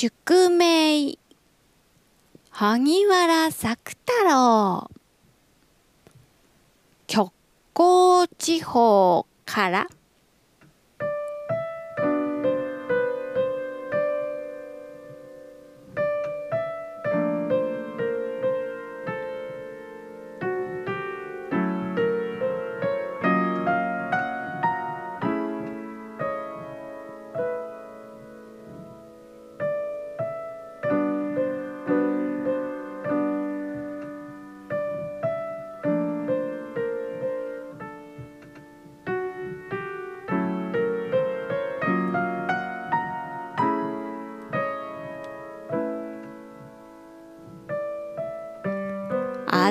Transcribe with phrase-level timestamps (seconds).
[0.00, 1.18] 宿命
[2.52, 4.88] 萩原作太郎。
[7.08, 7.32] 極
[7.74, 9.88] 光地方から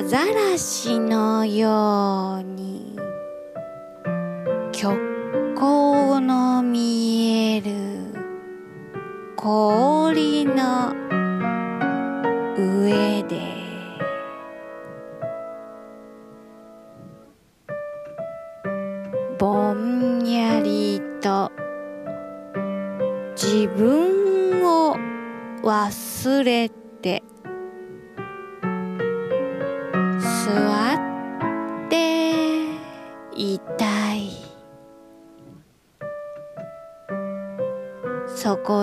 [0.08, 2.96] アザラシのように
[4.72, 4.98] 極
[5.54, 8.14] 光の見える
[9.36, 10.94] 氷の
[12.56, 13.52] 上で。
[19.38, 21.52] ぼんやりと
[23.36, 24.96] 自分を
[25.62, 27.22] 忘れて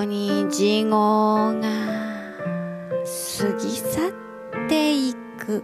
[0.05, 1.69] に地号が
[3.03, 5.63] 過ぎ去っていく。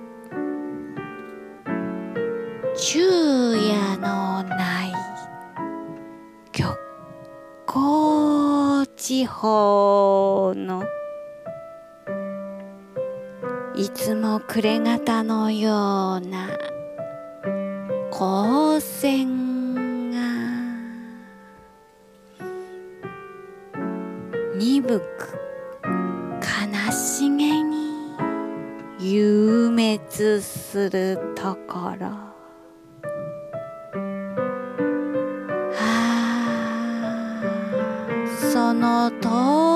[2.75, 4.93] 昼夜のない
[6.51, 6.77] 極
[7.67, 10.83] 光地方の。
[13.75, 16.49] いつも暮れ方のような
[18.11, 19.40] 光線
[24.91, 25.39] 鈍く
[26.41, 27.91] 悲しげに
[28.99, 32.07] 幽滅するところ。
[32.07, 32.33] あ
[37.39, 37.41] あ
[38.51, 39.70] その遠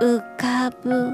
[0.00, 1.12] 浮かぶ。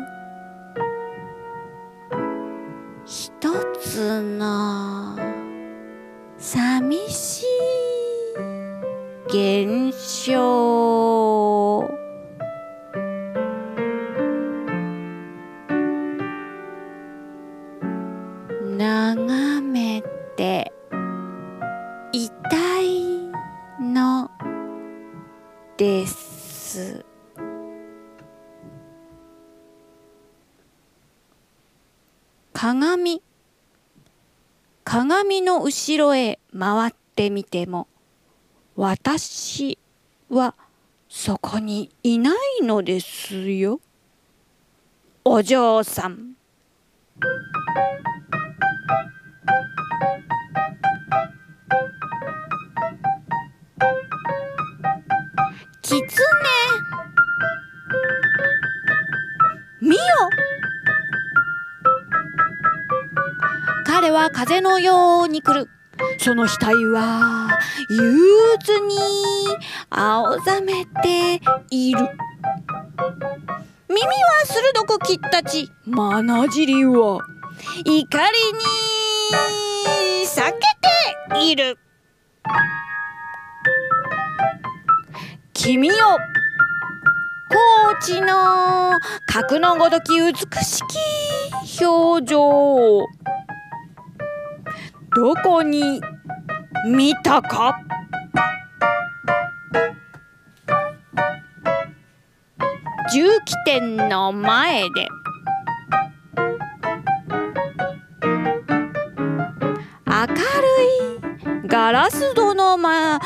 [3.04, 3.32] 一
[3.80, 5.18] つの
[6.38, 7.44] 寂し
[9.32, 10.95] い現象。
[32.58, 33.22] 鏡。
[34.82, 37.86] 鏡の後ろへ回ってみても
[38.76, 39.78] 私
[40.30, 40.54] は
[41.06, 43.78] そこにいないのですよ。
[45.22, 46.32] お嬢さん。
[55.82, 56.06] キツネ
[59.82, 60.00] 見よ。
[64.06, 65.68] 彼は風のように来る。
[66.18, 67.58] その額は
[67.90, 68.96] 憂鬱に
[69.90, 71.98] 青ざめている。
[73.88, 74.08] 耳は
[74.44, 77.20] 鋭く切ったちまなじりは怒
[77.84, 78.08] りに
[80.24, 80.60] 避け
[81.34, 81.76] ている。
[85.52, 85.94] 君よ
[87.50, 90.32] 高知の角のごとき美
[90.64, 90.80] し
[91.74, 93.04] き表情。
[95.16, 96.02] どこに
[96.84, 97.80] 見たか？
[103.10, 105.08] 重機店の前で。
[110.06, 110.36] 明る
[111.64, 113.18] いガラス戸のま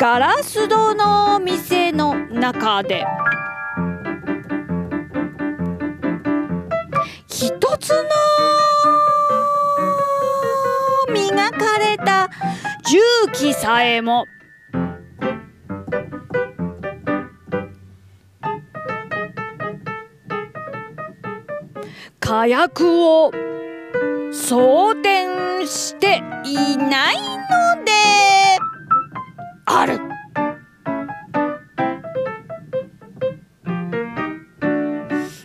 [0.00, 3.06] ガラス戸の店の中で。
[11.56, 12.30] かれた。
[12.88, 12.98] 重
[13.32, 14.26] 機さえも。
[22.20, 23.30] 火薬を
[24.32, 27.92] 装填していないので。
[29.64, 29.98] ある。
[29.98, 30.08] なん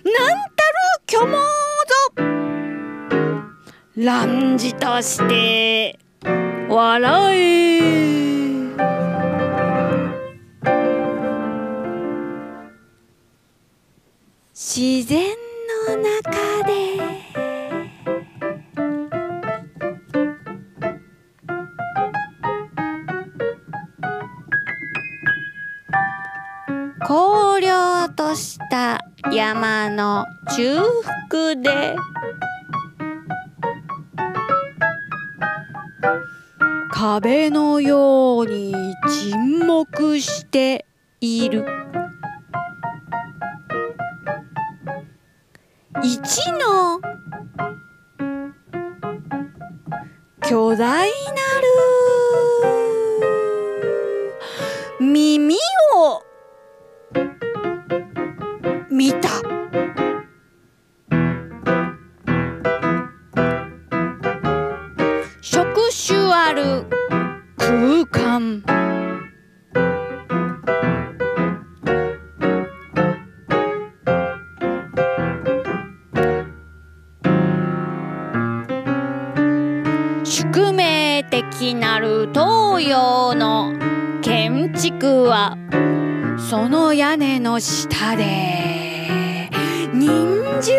[0.04, 1.38] たる虚妄ぞ。
[3.96, 5.71] 乱じとして。
[6.82, 7.62] 笑え
[14.52, 15.28] 自然
[15.88, 16.32] の中
[16.66, 16.72] で。
[27.02, 29.00] 荒涼とした
[29.32, 30.26] 山の
[30.56, 30.80] 中
[31.30, 32.11] 腹で。
[37.20, 38.74] 壁のように
[39.06, 40.86] 沈黙して
[41.20, 41.66] いる。
[46.02, 47.02] 一の
[50.48, 51.41] 巨大な
[80.34, 83.74] 宿命的なる東洋の
[84.22, 85.58] 建築は
[86.50, 89.50] その屋根の下で
[89.94, 90.72] 忍術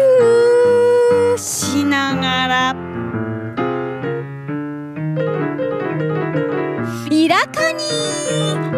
[1.37, 2.77] しながら
[7.11, 7.83] イラカに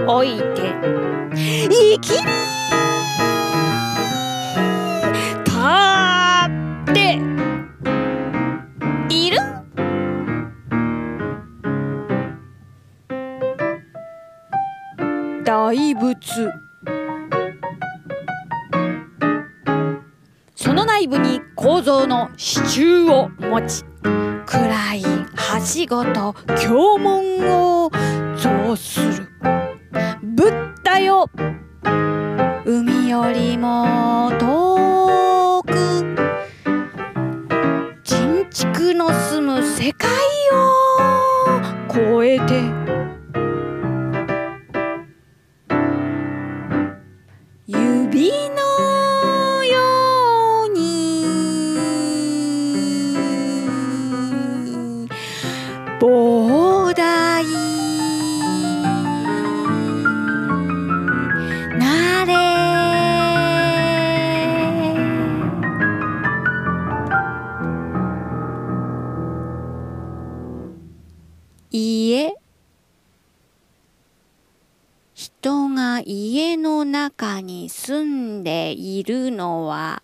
[0.09, 0.75] 置いて
[1.69, 2.54] 生きり
[15.45, 16.51] 大仏。
[20.55, 23.85] その内部に構造の支柱を持ち
[24.47, 25.03] 暗い
[25.35, 27.91] はしごと経文を
[28.37, 29.29] 造する。
[30.23, 31.29] ブッダよ
[32.65, 34.44] 海よりも遠
[48.17, 48.74] 指の
[79.05, 80.03] いるのは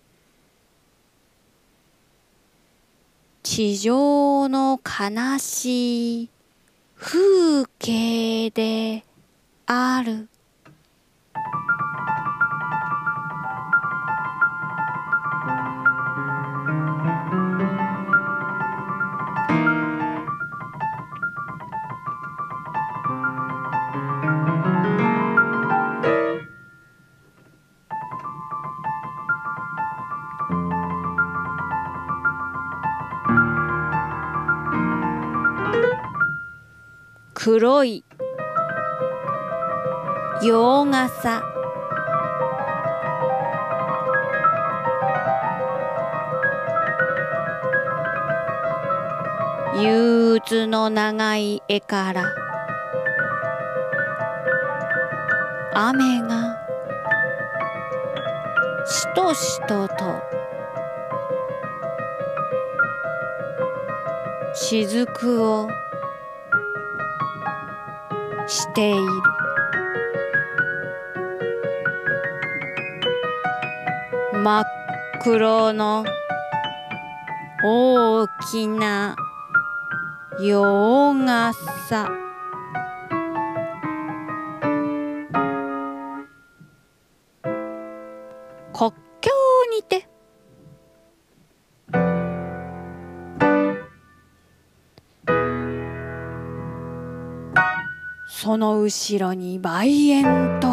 [3.43, 6.31] 地上の悲しい
[6.97, 9.03] 風景で
[9.65, 10.29] ある。
[37.43, 38.05] 黒い
[40.43, 41.43] 洋傘。
[49.81, 52.35] 憂鬱の長い絵から
[55.73, 56.59] 雨が
[58.85, 60.21] しとしとと
[64.53, 65.71] 雫を
[68.51, 69.01] している。
[74.43, 74.65] 真っ
[75.23, 76.05] 黒の
[77.63, 79.15] 大きな
[80.41, 82.20] 洋傘。
[98.33, 100.69] その後ろに梅園と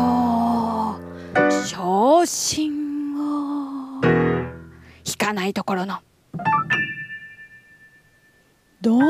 [1.65, 3.99] 昇進を。
[5.03, 5.97] 引かないところの。
[8.79, 9.05] どんな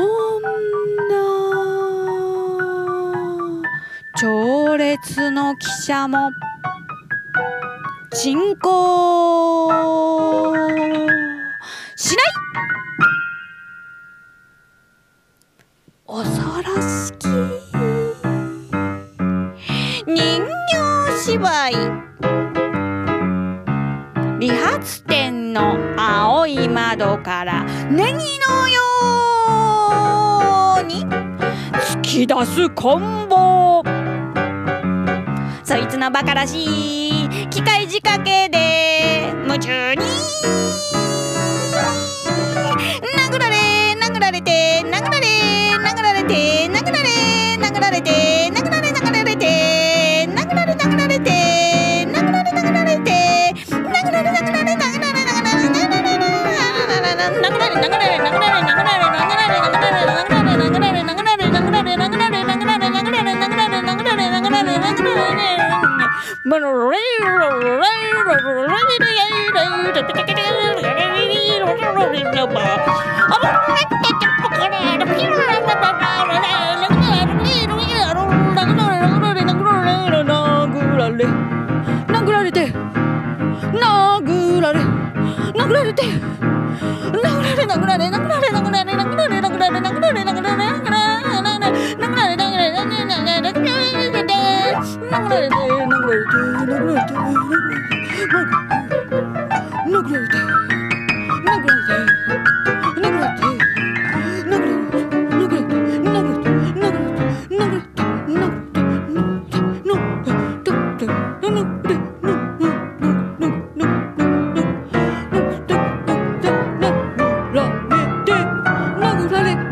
[4.18, 6.30] 調列の汽車も。
[8.14, 9.70] 進行
[11.96, 12.26] しない。
[16.06, 17.12] 恐ろし
[21.28, 21.74] 芝居。
[24.40, 28.16] 理髪店の青い窓からネギの
[28.70, 28.80] よ
[30.80, 31.04] うに
[31.74, 33.84] 突き出すこん棒。
[35.64, 40.97] そいつのバカらしい機械仕掛けで夢中に。
[87.24, 88.27] 殴られ殴られ殴られ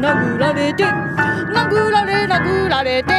[0.06, 3.12] 殴られて殴られて殴られ殴られて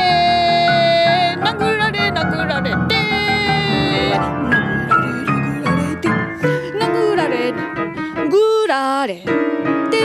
[1.43, 2.61] 殴られ殴ら
[5.75, 6.07] れて
[6.79, 7.51] 殴られ
[8.23, 9.15] 殴られ
[9.91, 9.97] て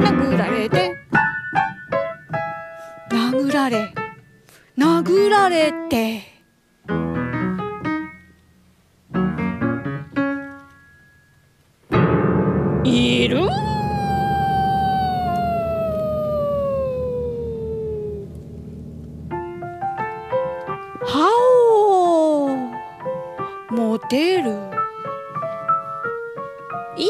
[0.00, 0.96] 殴られて
[3.10, 3.92] 殴られ
[4.78, 6.22] 殴られて。
[12.84, 13.57] いる？
[21.08, 21.26] 歯
[21.70, 22.48] を
[23.70, 24.52] モデル
[26.98, 27.08] 医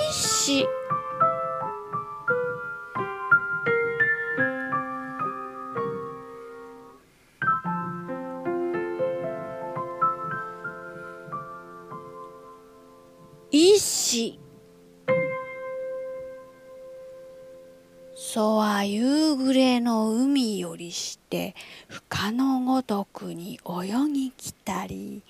[24.49, 25.23] きたり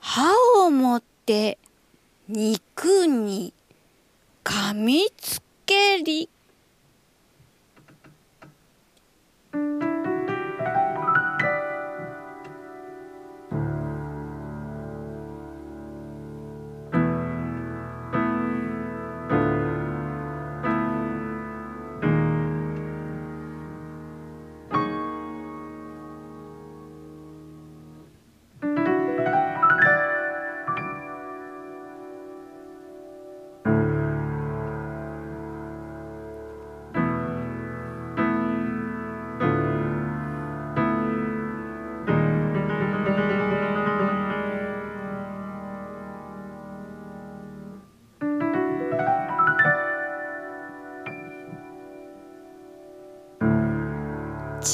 [0.00, 0.32] 歯
[0.64, 1.58] を持って
[2.28, 3.54] 肉に
[4.42, 6.28] 噛みつけり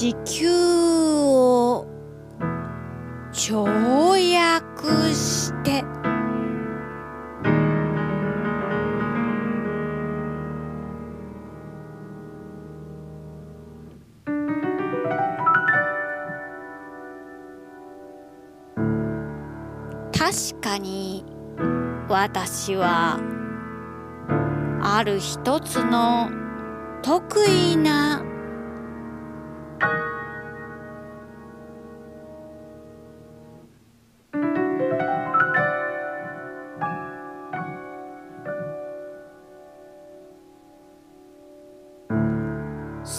[0.03, 1.87] 地球を
[3.31, 5.85] 跳躍して。
[20.19, 21.25] 確かに
[22.09, 23.21] 私は
[24.83, 26.29] ある一つの
[27.03, 28.32] 得意な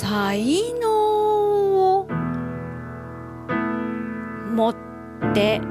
[0.03, 0.89] 才能
[2.01, 2.07] を
[4.53, 4.75] 持っ
[5.33, 5.61] て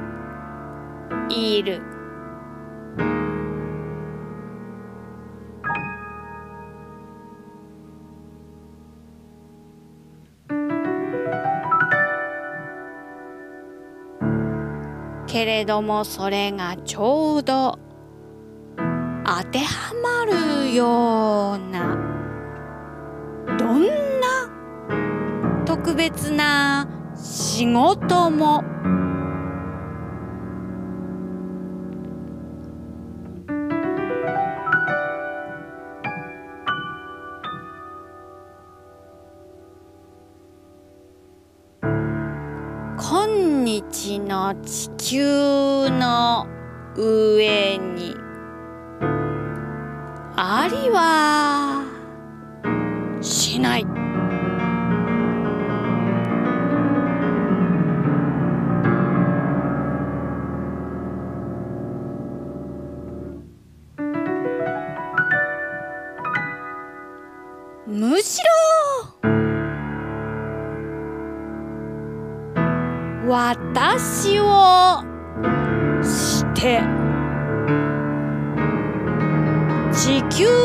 [1.29, 1.83] いる。
[15.27, 17.79] けれどもそれがちょうど
[19.25, 21.97] 当てはまるような
[23.59, 24.02] どんな
[25.93, 28.65] 特別な仕事も。
[42.97, 46.47] 今日の地球の
[46.97, 47.62] 上
[73.99, 75.03] しを
[76.03, 76.81] して
[79.93, 80.62] 地球